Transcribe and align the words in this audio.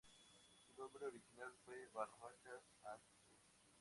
Su 0.65 0.81
nombre 0.81 1.05
original 1.05 1.53
fue 1.63 1.87
Barracas 1.93 2.63
al 2.85 2.99
Sud. 3.19 3.37